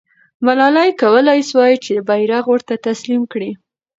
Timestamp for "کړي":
3.31-3.51